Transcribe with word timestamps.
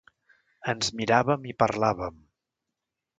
Ens 0.71 0.87
miràvem 1.01 1.45
i 1.51 1.55
parlàvem. 1.65 2.17